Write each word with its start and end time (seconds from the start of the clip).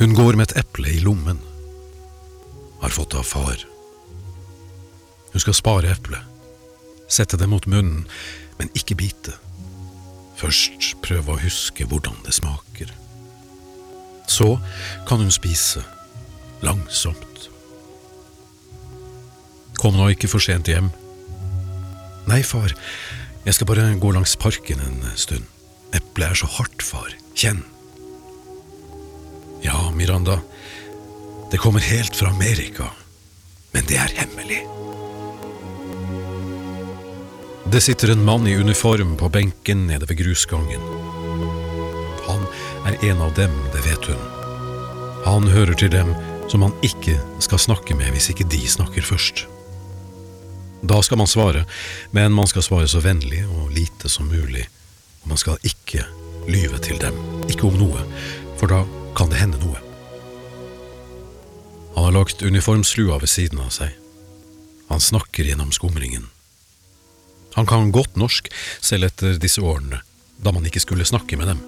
Hun 0.00 0.14
går 0.16 0.32
med 0.32 0.48
et 0.48 0.62
eple 0.62 0.88
i 0.88 1.00
lommen. 1.04 1.36
Har 2.80 2.88
fått 2.88 3.12
av 3.14 3.26
far. 3.28 3.60
Hun 5.32 5.42
skal 5.44 5.56
spare 5.58 5.90
eplet. 5.92 6.24
Sette 7.04 7.36
det 7.36 7.48
mot 7.50 7.66
munnen, 7.68 8.06
men 8.56 8.70
ikke 8.72 8.96
bite. 8.96 9.34
Først 10.40 10.94
prøve 11.04 11.34
å 11.34 11.42
huske 11.42 11.84
hvordan 11.84 12.16
det 12.24 12.32
smaker. 12.32 12.94
Så 14.24 14.54
kan 15.08 15.20
hun 15.20 15.34
spise. 15.34 15.82
Langsomt. 16.64 17.50
Kom 19.76 20.00
nå 20.00 20.08
ikke 20.14 20.30
for 20.32 20.40
sent 20.40 20.70
hjem. 20.72 20.88
Nei, 22.30 22.40
far, 22.40 22.72
jeg 23.44 23.56
skal 23.56 23.68
bare 23.68 23.90
gå 24.00 24.14
langs 24.16 24.32
parken 24.40 24.80
en 24.80 25.04
stund. 25.12 25.44
Eplet 25.92 26.30
er 26.30 26.40
så 26.40 26.48
hardt, 26.56 26.80
far. 26.84 27.12
Kjenn. 27.36 27.60
Miranda, 30.00 30.38
det 31.50 31.58
kommer 31.60 31.80
helt 31.80 32.16
fra 32.16 32.28
Amerika, 32.28 32.86
men 33.72 33.84
det 33.88 33.98
er 34.00 34.12
hemmelig. 34.16 34.62
Det 37.72 37.82
sitter 37.84 38.14
en 38.14 38.24
mann 38.24 38.46
i 38.48 38.56
uniform 38.56 39.16
på 39.16 39.28
benken 39.28 39.86
nede 39.86 40.08
ved 40.08 40.16
grusgangen. 40.22 40.80
Han 42.26 42.46
er 42.88 42.96
en 43.10 43.20
av 43.20 43.34
dem, 43.36 43.52
det 43.74 43.84
vet 43.84 44.08
hun. 44.08 44.22
Han 45.26 45.50
hører 45.52 45.76
til 45.76 45.92
dem 45.92 46.14
som 46.48 46.64
man 46.64 46.72
ikke 46.82 47.18
skal 47.44 47.60
snakke 47.60 47.94
med 47.94 48.14
hvis 48.16 48.30
ikke 48.32 48.48
de 48.48 48.62
snakker 48.68 49.04
først. 49.04 49.44
Da 50.80 51.02
skal 51.04 51.20
man 51.20 51.28
svare, 51.28 51.66
men 52.16 52.32
man 52.32 52.48
skal 52.48 52.64
svare 52.64 52.88
så 52.88 53.04
vennlig 53.04 53.44
og 53.44 53.68
lite 53.76 54.08
som 54.08 54.32
mulig, 54.32 54.64
og 55.20 55.34
man 55.34 55.44
skal 55.44 55.60
ikke 55.60 56.08
lyve 56.48 56.80
til 56.80 56.96
dem, 57.04 57.20
ikke 57.52 57.68
om 57.68 57.76
noe, 57.84 58.08
for 58.56 58.72
da 58.72 58.82
kan 59.12 59.28
det 59.28 59.44
hende 59.44 59.60
noe. 59.60 59.89
Han 61.94 62.04
har 62.04 62.12
lagt 62.12 62.42
uniformslua 62.42 63.18
ved 63.18 63.28
siden 63.28 63.60
av 63.62 63.72
seg. 63.74 63.96
Han 64.88 65.00
snakker 65.00 65.44
gjennom 65.44 65.72
skumringen. 65.72 66.28
Han 67.54 67.66
kan 67.66 67.92
godt 67.92 68.16
norsk, 68.16 68.50
selv 68.80 69.10
etter 69.10 69.38
disse 69.42 69.62
årene, 69.62 70.00
da 70.38 70.52
man 70.54 70.66
ikke 70.66 70.82
skulle 70.82 71.06
snakke 71.06 71.38
med 71.38 71.50
dem. 71.50 71.60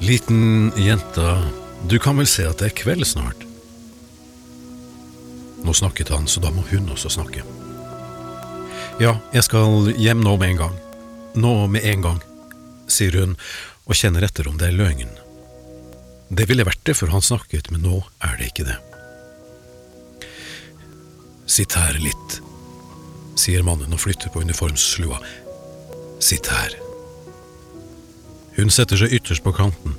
Liten 0.00 0.72
jenta, 0.80 1.42
du 1.88 1.98
kan 2.00 2.16
vel 2.16 2.28
se 2.28 2.46
at 2.48 2.60
det 2.60 2.70
er 2.70 2.78
kveld 2.80 3.04
snart? 3.08 3.44
Nå 5.60 5.74
snakket 5.76 6.08
han, 6.08 6.28
så 6.28 6.40
da 6.40 6.52
må 6.52 6.64
hun 6.70 6.88
også 6.92 7.12
snakke. 7.12 7.44
Ja, 9.00 9.18
jeg 9.32 9.44
skal 9.44 9.92
hjem 9.96 10.24
nå 10.24 10.36
med 10.40 10.54
en 10.54 10.62
gang. 10.64 10.78
Nå 11.36 11.54
med 11.72 11.84
en 11.84 12.04
gang, 12.04 12.22
sier 12.88 13.16
hun 13.20 13.36
og 13.84 13.96
kjenner 13.96 14.24
etter 14.24 14.48
om 14.48 14.56
det 14.60 14.70
er 14.70 14.76
løgn. 14.80 15.12
Det 16.30 16.46
ville 16.46 16.66
vært 16.66 16.84
det 16.86 16.94
før 16.94 17.16
han 17.16 17.24
snakket, 17.26 17.72
men 17.74 17.82
nå 17.82 18.00
er 18.22 18.36
det 18.38 18.50
ikke 18.52 18.68
det. 18.68 18.78
Sitt 21.50 21.74
her 21.74 21.96
litt, 21.98 22.36
sier 23.40 23.64
mannen 23.66 23.90
og 23.90 24.02
flytter 24.04 24.30
på 24.30 24.44
uniformslua. 24.46 25.18
Sitt 26.22 26.46
her. 26.52 26.76
Hun 28.54 28.70
setter 28.70 29.00
seg 29.00 29.16
ytterst 29.16 29.42
på 29.42 29.54
kanten, 29.56 29.96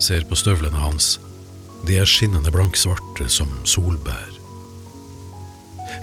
ser 0.00 0.24
på 0.28 0.38
støvlene 0.38 0.80
hans. 0.80 1.18
De 1.84 1.98
er 1.98 2.08
skinnende 2.08 2.52
blanksvarte 2.54 3.28
som 3.32 3.50
solbær. 3.68 4.38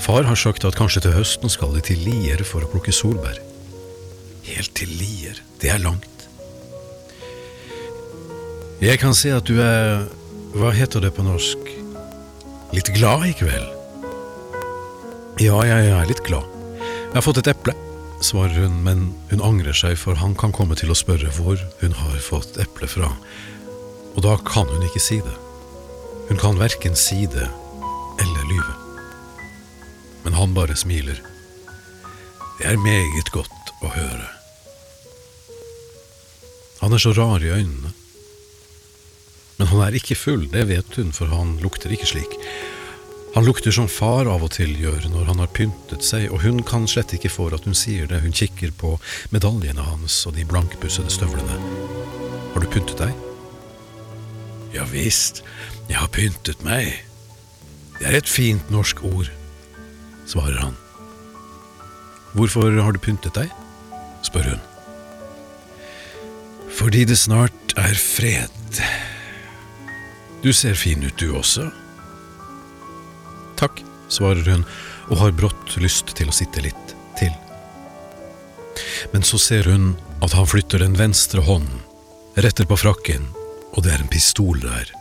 Far 0.03 0.27
har 0.27 0.37
sagt 0.39 0.67
at 0.67 0.77
kanskje 0.77 1.07
til 1.07 1.15
høsten 1.17 1.51
skal 1.51 1.73
de 1.75 1.81
til 1.89 2.01
Lier 2.05 2.43
for 2.45 2.63
å 2.65 2.69
plukke 2.69 2.93
solbær. 2.93 3.39
Helt 4.45 4.75
til 4.77 4.93
Lier, 4.99 5.41
det 5.61 5.73
er 5.73 5.81
langt. 5.81 6.08
Jeg 8.79 8.95
kan 9.01 9.11
se 9.11 9.27
at 9.35 9.43
du 9.43 9.57
er, 9.59 10.05
hva 10.55 10.69
heter 10.71 11.03
det 11.03 11.09
på 11.17 11.23
norsk, 11.25 11.67
litt 12.71 12.87
glad 12.95 13.25
i 13.27 13.33
kveld? 13.35 13.75
Ja, 15.43 15.57
jeg 15.67 15.89
er 15.91 16.07
litt 16.07 16.21
glad. 16.23 16.47
Jeg 16.79 17.17
har 17.17 17.25
fått 17.25 17.41
et 17.41 17.49
eple, 17.51 17.75
svarer 18.23 18.55
hun, 18.55 18.77
men 18.85 19.03
hun 19.33 19.43
angrer 19.43 19.75
seg, 19.75 19.97
for 19.99 20.15
han 20.23 20.31
kan 20.39 20.55
komme 20.55 20.79
til 20.79 20.93
å 20.93 20.95
spørre 20.95 21.27
hvor 21.35 21.59
hun 21.83 21.97
har 22.05 22.23
fått 22.23 22.55
eple 22.63 22.87
fra, 22.87 23.11
og 24.15 24.23
da 24.23 24.39
kan 24.47 24.71
hun 24.71 24.87
ikke 24.87 25.03
si 25.03 25.19
det. 25.27 25.35
Hun 26.31 26.39
kan 26.39 26.63
verken 26.63 26.95
si 26.95 27.27
det 27.27 27.51
eller 28.23 28.47
lyve. 28.47 28.79
Men 30.23 30.39
han 30.39 30.55
bare 30.55 30.79
smiler. 30.79 31.19
Det 32.61 32.71
er 32.71 32.79
meget 32.79 33.35
godt 33.35 33.75
å 33.83 33.91
høre. 33.91 34.27
Han 36.79 36.95
er 36.95 37.03
så 37.03 37.11
rar 37.11 37.43
i 37.43 37.51
øynene. 37.51 37.98
Men 39.59 39.67
han 39.73 39.81
er 39.83 39.97
ikke 39.99 40.15
full, 40.15 40.45
det 40.51 40.69
vet 40.69 40.95
hun, 40.95 41.11
for 41.15 41.31
han 41.33 41.57
lukter 41.63 41.91
ikke 41.91 42.07
slik. 42.07 42.37
Han 43.35 43.45
lukter 43.45 43.71
som 43.75 43.89
far 43.91 44.25
av 44.31 44.41
og 44.41 44.53
til 44.55 44.71
gjør 44.79 45.09
når 45.11 45.27
han 45.29 45.41
har 45.43 45.51
pyntet 45.53 46.05
seg, 46.05 46.29
og 46.33 46.41
hun 46.41 46.63
kan 46.65 46.87
slett 46.89 47.11
ikke 47.13 47.29
for 47.29 47.53
at 47.53 47.67
hun 47.67 47.77
sier 47.77 48.07
det, 48.09 48.23
hun 48.23 48.33
kikker 48.33 48.71
på 48.79 48.95
medaljene 49.35 49.85
hans 49.85 50.23
og 50.25 50.37
de 50.39 50.47
blankpussede 50.49 51.11
støvlene. 51.13 51.59
Har 52.55 52.63
du 52.63 52.71
pyntet 52.71 53.03
deg? 53.03 53.13
Ja 54.73 54.87
visst, 54.89 55.43
jeg 55.89 55.99
har 55.99 56.09
pyntet 56.13 56.63
meg. 56.65 57.03
Det 57.99 58.07
er 58.07 58.17
et 58.21 58.31
fint 58.31 58.71
norsk 58.73 59.03
ord, 59.05 59.29
svarer 60.29 60.63
han. 60.63 60.79
Hvorfor 62.33 62.71
har 62.79 62.95
du 62.95 63.01
pyntet 63.01 63.35
deg? 63.35 63.51
spør 64.23 64.53
hun. 64.53 64.65
Fordi 66.79 67.05
det 67.05 67.17
snart 67.17 67.73
er 67.77 67.97
fred. 67.97 68.83
Du 70.41 70.53
ser 70.53 70.73
fin 70.73 71.03
ut, 71.03 71.17
du 71.19 71.33
også. 71.35 71.67
Takk, 73.59 73.81
svarer 74.07 74.45
hun 74.47 74.63
og 75.09 75.19
har 75.19 75.35
brått 75.35 75.75
lyst 75.83 76.13
til 76.15 76.31
å 76.31 76.35
sitte 76.35 76.63
litt 76.63 76.95
til. 77.19 77.33
Men 79.11 79.25
så 79.27 79.39
ser 79.41 79.67
hun 79.67 79.91
at 80.23 80.35
han 80.37 80.47
flytter 80.47 80.79
den 80.83 80.95
venstre 80.99 81.43
hånden, 81.43 81.83
retter 82.39 82.67
på 82.69 82.79
frakken, 82.79 83.27
og 83.75 83.83
det 83.83 83.93
er 83.93 84.05
en 84.05 84.11
pistol 84.11 84.63
der. 84.63 84.93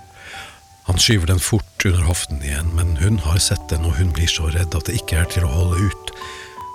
Han 0.88 0.99
skyver 0.99 1.31
den 1.31 1.43
fort 1.43 1.87
under 1.87 2.06
hoften 2.09 2.43
igjen, 2.43 2.72
men 2.75 2.97
hun 2.99 3.20
har 3.22 3.38
sett 3.43 3.69
den, 3.70 3.87
og 3.87 3.99
hun 4.00 4.10
blir 4.16 4.31
så 4.31 4.49
redd 4.50 4.75
at 4.75 4.88
det 4.88 4.99
ikke 4.99 5.22
er 5.22 5.31
til 5.31 5.47
å 5.47 5.55
holde 5.55 5.87
ut. 5.87 6.15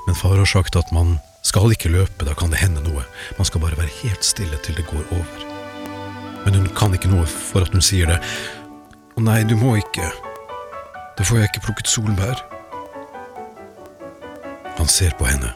Men 0.07 0.19
far 0.19 0.37
har 0.37 0.47
sagt 0.47 0.77
at 0.79 0.93
man 0.95 1.17
skal 1.43 1.73
ikke 1.73 1.91
løpe, 1.91 2.23
da 2.23 2.37
kan 2.37 2.53
det 2.53 2.63
hende 2.63 2.85
noe, 2.85 3.03
man 3.39 3.49
skal 3.49 3.65
bare 3.65 3.79
være 3.81 3.97
helt 4.03 4.23
stille 4.23 4.61
til 4.63 4.79
det 4.79 4.87
går 4.87 5.03
over. 5.17 5.52
Men 6.43 6.59
hun 6.59 6.69
kan 6.75 6.93
ikke 6.95 7.11
noe 7.11 7.25
for 7.29 7.65
at 7.65 7.73
hun 7.75 7.83
sier 7.83 8.09
det. 8.09 8.19
Å 9.15 9.23
nei, 9.23 9.41
du 9.47 9.55
må 9.59 9.75
ikke. 9.79 10.09
Da 11.17 11.25
får 11.25 11.39
jeg 11.39 11.51
ikke 11.51 11.65
plukket 11.67 11.91
solbær. 11.91 12.41
Han 14.79 14.89
ser 14.89 15.13
på 15.19 15.27
henne. 15.29 15.53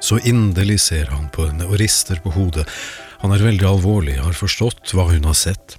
Så 0.00 0.20
inderlig 0.22 0.78
ser 0.80 1.10
han 1.10 1.26
på 1.34 1.48
henne 1.48 1.66
og 1.66 1.78
rister 1.80 2.20
på 2.22 2.32
hodet. 2.36 2.64
Han 3.24 3.34
er 3.34 3.42
veldig 3.42 3.66
alvorlig, 3.66 4.20
har 4.22 4.36
forstått 4.38 4.94
hva 4.94 5.08
hun 5.10 5.26
har 5.26 5.34
sett, 5.36 5.74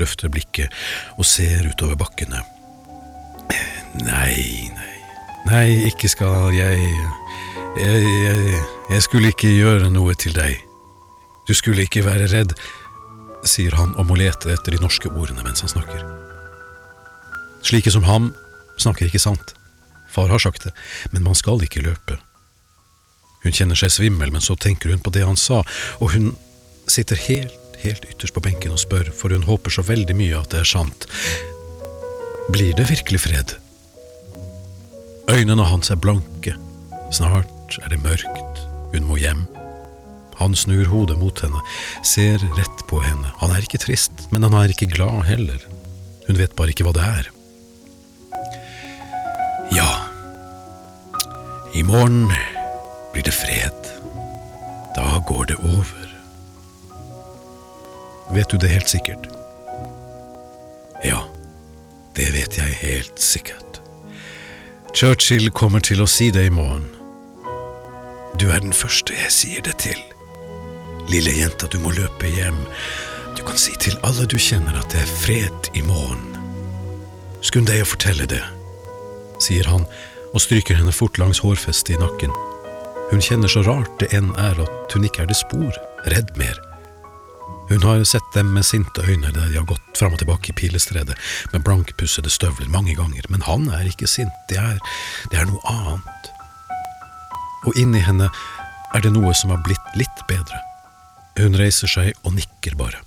løfter 0.00 0.28
blikket 0.32 0.72
og 1.16 1.24
ser 1.26 1.64
utover 1.70 1.96
bakkene. 2.00 2.42
Nei, 4.02 4.68
nei, 4.76 4.92
nei, 5.48 5.66
ikke 5.88 6.08
skal 6.12 6.52
jeg 6.56 6.78
jeg, 7.80 7.96
jeg 8.20 8.60
jeg 8.92 9.02
skulle 9.06 9.30
ikke 9.32 9.48
gjøre 9.48 9.88
noe 9.92 10.12
til 10.20 10.34
deg. 10.36 10.58
Du 11.48 11.54
skulle 11.56 11.86
ikke 11.86 12.04
være 12.04 12.28
redd, 12.28 12.52
sier 13.48 13.74
han 13.78 13.94
og 13.98 14.08
må 14.08 14.18
lete 14.18 14.52
etter 14.52 14.74
de 14.74 14.82
norske 14.82 15.10
ordene 15.10 15.44
mens 15.44 15.64
han 15.64 15.72
snakker. 15.72 16.04
Slike 17.62 17.92
som 17.94 18.06
ham 18.06 18.32
snakker 18.80 19.08
ikke 19.08 19.22
sant. 19.22 19.54
Far 20.12 20.28
har 20.28 20.42
sagt 20.42 20.66
det, 20.66 20.74
men 21.10 21.24
man 21.24 21.38
skal 21.38 21.62
ikke 21.64 21.84
løpe. 21.84 22.18
Hun 23.42 23.54
kjenner 23.54 23.78
seg 23.78 23.90
svimmel, 23.90 24.30
men 24.30 24.44
så 24.44 24.54
tenker 24.58 24.92
hun 24.92 25.02
på 25.02 25.12
det 25.14 25.24
han 25.26 25.38
sa, 25.40 25.62
og 25.98 26.12
hun 26.14 26.32
sitter 26.90 27.18
helt, 27.26 27.78
helt 27.82 28.04
ytterst 28.10 28.34
på 28.36 28.42
benken 28.44 28.74
og 28.74 28.82
spør, 28.82 29.10
for 29.16 29.34
hun 29.34 29.46
håper 29.48 29.74
så 29.74 29.84
veldig 29.86 30.16
mye 30.18 30.38
at 30.38 30.52
det 30.52 30.62
er 30.62 30.68
sant. 30.68 31.08
Blir 32.52 32.76
det 32.78 32.90
virkelig 32.90 33.22
fred? 33.24 33.56
Øynene 35.30 35.64
hans 35.64 35.90
er 35.90 35.98
blanke. 36.02 36.54
Snart 37.14 37.78
er 37.82 37.88
det 37.88 38.02
mørkt. 38.02 38.62
Hun 38.92 39.06
må 39.08 39.16
hjem. 39.16 39.46
Han 40.42 40.56
snur 40.58 40.88
hodet 40.90 41.18
mot 41.20 41.38
henne, 41.44 41.60
ser 42.02 42.42
rett 42.58 42.82
på 42.90 42.98
henne. 43.04 43.30
Han 43.38 43.52
er 43.54 43.62
ikke 43.62 43.78
trist, 43.78 44.26
men 44.34 44.42
han 44.42 44.56
er 44.58 44.72
ikke 44.74 44.90
glad 44.90 45.22
heller. 45.28 45.62
Hun 46.26 46.38
vet 46.38 46.56
bare 46.58 46.74
ikke 46.74 46.88
hva 46.88 46.94
det 46.96 47.04
er. 47.06 47.28
Ja, 49.72 49.90
i 51.78 51.84
morgen 51.86 52.26
blir 53.12 53.22
det 53.22 53.34
fred. 53.34 53.92
Da 54.96 55.22
går 55.28 55.44
det 55.52 55.56
over. 55.62 56.08
Vet 58.34 58.50
du 58.50 58.58
det 58.58 58.68
helt 58.68 58.90
sikkert? 58.90 59.30
Ja, 61.04 61.22
det 62.16 62.32
vet 62.34 62.58
jeg 62.58 62.80
helt 62.82 63.22
sikkert. 63.22 63.80
Churchill 64.92 65.50
kommer 65.54 65.80
til 65.80 66.02
å 66.02 66.10
si 66.10 66.32
det 66.34 66.48
i 66.50 66.52
morgen. 66.52 66.90
Du 68.36 68.50
er 68.50 68.60
den 68.60 68.74
første 68.76 69.14
jeg 69.16 69.32
sier 69.32 69.64
det 69.64 69.78
til. 69.86 70.02
Lille 71.10 71.32
jenta, 71.34 71.66
du 71.66 71.78
må 71.82 71.90
løpe 71.96 72.30
hjem. 72.30 72.58
Du 73.36 73.42
kan 73.46 73.58
si 73.58 73.74
til 73.80 73.96
alle 74.06 74.26
du 74.28 74.38
kjenner 74.38 74.76
at 74.78 74.92
det 74.92 75.02
er 75.02 75.14
fred 75.22 75.70
i 75.74 75.82
morgen. 75.86 76.28
Skund 77.42 77.66
deg 77.66 77.82
å 77.82 77.88
fortelle 77.94 78.28
det, 78.30 78.42
sier 79.42 79.66
han 79.66 79.86
og 80.32 80.42
stryker 80.44 80.78
henne 80.78 80.94
fort 80.94 81.18
langs 81.18 81.42
hårfestet 81.42 81.96
i 81.96 82.00
nakken. 82.00 82.32
Hun 83.10 83.24
kjenner 83.24 83.50
så 83.50 83.64
rart 83.66 83.92
det 84.00 84.12
enn 84.16 84.30
er 84.40 84.62
at 84.62 84.94
hun 84.94 85.04
ikke 85.04 85.24
er 85.24 85.32
det 85.32 85.36
spor 85.40 85.74
redd 86.08 86.30
mer. 86.40 86.56
Hun 87.68 87.84
har 87.84 88.04
sett 88.04 88.30
dem 88.34 88.54
med 88.54 88.64
sinte 88.64 89.04
øyne 89.04 89.32
der 89.32 89.48
de 89.48 89.58
har 89.58 89.68
gått 89.68 89.98
fram 89.98 90.14
og 90.14 90.22
tilbake 90.22 90.52
i 90.52 90.56
pilestredet 90.56 91.16
med 91.52 91.64
blankpussede 91.64 92.30
støvler 92.30 92.68
mange 92.72 92.94
ganger, 92.94 93.26
men 93.28 93.44
han 93.46 93.68
er 93.72 93.88
ikke 93.88 94.08
sint, 94.10 94.34
det 94.48 94.58
er, 94.60 94.80
det 95.32 95.40
er 95.40 95.48
noe 95.48 95.62
annet. 95.68 96.32
Og 97.66 97.76
inni 97.78 98.02
henne 98.02 98.28
er 98.92 99.04
det 99.04 99.12
noe 99.14 99.32
som 99.36 99.54
har 99.54 99.62
blitt 99.64 99.96
litt 99.98 100.24
bedre. 100.28 100.58
Hun 101.38 101.56
reiser 101.56 101.90
seg 101.90 102.12
og 102.22 102.36
nikker 102.36 102.76
bare. 102.78 103.00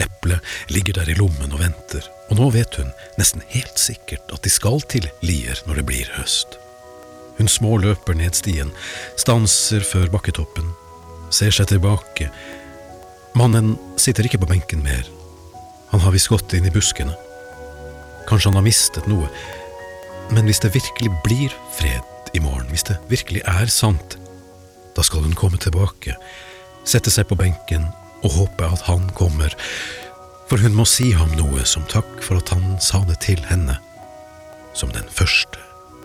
Eplet 0.00 0.72
ligger 0.72 1.00
der 1.00 1.10
i 1.12 1.16
lommen 1.18 1.52
og 1.52 1.60
venter, 1.60 2.04
og 2.30 2.40
nå 2.40 2.48
vet 2.54 2.76
hun 2.80 2.90
nesten 3.20 3.44
helt 3.52 3.80
sikkert 3.80 4.32
at 4.32 4.44
de 4.44 4.52
skal 4.52 4.80
til 4.88 5.08
Lier 5.24 5.60
når 5.68 5.80
det 5.80 5.86
blir 5.88 6.12
høst. 6.16 6.56
Hun 7.40 7.48
småløper 7.48 8.16
ned 8.16 8.36
stien, 8.36 8.72
stanser 9.20 9.84
før 9.84 10.10
bakketoppen, 10.12 10.72
ser 11.32 11.54
seg 11.56 11.70
tilbake. 11.70 12.28
Mannen 13.38 13.76
sitter 14.00 14.26
ikke 14.26 14.42
på 14.42 14.50
benken 14.50 14.84
mer. 14.84 15.06
Han 15.92 16.02
har 16.04 16.12
visst 16.14 16.30
gått 16.32 16.52
inn 16.56 16.68
i 16.68 16.74
buskene. 16.74 17.16
Kanskje 18.28 18.50
han 18.50 18.60
har 18.60 18.66
mistet 18.66 19.08
noe. 19.10 19.30
Men 20.30 20.46
hvis 20.46 20.60
det 20.62 20.74
virkelig 20.76 21.12
blir 21.24 21.54
fred 21.74 22.34
i 22.36 22.42
morgen, 22.44 22.68
hvis 22.70 22.86
det 22.86 23.00
virkelig 23.10 23.42
er 23.48 23.72
sant, 23.72 24.18
da 24.94 25.02
skal 25.06 25.24
hun 25.24 25.34
komme 25.38 25.58
tilbake, 25.58 26.14
sette 26.90 27.12
seg 27.12 27.28
på 27.30 27.38
benken 27.38 27.86
og 28.24 28.34
håpe 28.34 28.66
at 28.66 28.82
han 28.88 29.06
kommer, 29.16 29.54
for 30.50 30.58
hun 30.58 30.74
må 30.74 30.86
si 30.88 31.12
ham 31.14 31.30
noe 31.38 31.62
som 31.68 31.86
takk 31.90 32.18
for 32.24 32.40
at 32.40 32.50
han 32.50 32.74
sa 32.82 33.04
det 33.06 33.20
til 33.22 33.40
henne, 33.46 33.78
som 34.74 34.90
den 34.94 35.06
første 35.06 35.62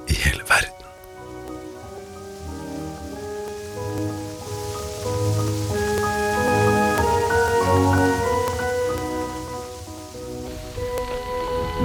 i 0.08 0.18
hele 0.22 0.46
verden. 0.46 0.72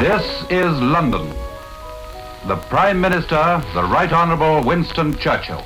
This 0.00 0.25
is 0.50 0.81
London. 0.81 1.32
The 2.49 2.56
Prime 2.69 3.00
Minister, 3.00 3.62
the 3.75 3.85
Right 3.85 4.12
Honourable 4.12 4.62
Winston 4.64 5.17
Churchill. 5.19 5.64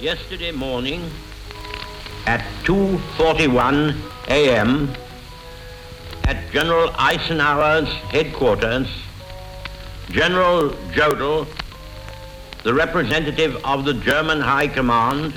Yesterday 0.00 0.52
morning 0.52 1.10
at 2.26 2.40
2.41 2.62 3.96
a.m. 4.28 4.94
at 6.22 6.52
General 6.52 6.94
Eisenhower's 6.96 7.88
headquarters, 8.12 8.86
General 10.08 10.70
Jodl, 10.92 11.48
the 12.62 12.72
representative 12.72 13.56
of 13.64 13.84
the 13.84 13.94
German 13.94 14.40
High 14.40 14.68
Command, 14.68 15.34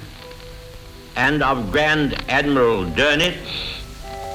and 1.16 1.42
of 1.42 1.72
Grand 1.72 2.14
Admiral 2.30 2.86
Dönitz, 2.86 3.82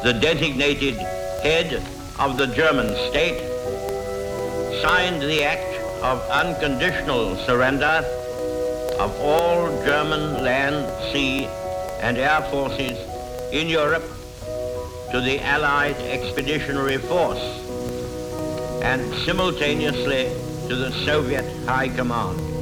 the 0.03 0.13
designated 0.13 0.97
head 1.45 1.81
of 2.19 2.37
the 2.37 2.49
German 2.49 2.89
state, 3.11 3.39
signed 4.83 5.23
the 5.23 5.45
act 5.45 5.81
of 6.03 6.21
unconditional 6.31 7.37
surrender 7.37 8.05
of 8.99 9.15
all 9.21 9.69
German 9.85 10.43
land, 10.43 10.87
sea, 11.13 11.47
and 12.01 12.17
air 12.17 12.43
forces 12.51 12.99
in 13.53 13.69
Europe 13.69 14.05
to 15.13 15.21
the 15.21 15.39
Allied 15.41 15.97
Expeditionary 15.97 16.99
Force 16.99 17.43
and 18.83 19.15
simultaneously 19.25 20.25
to 20.69 20.75
the 20.75 20.93
Soviet 21.05 21.45
High 21.67 21.89
Command. 21.89 22.56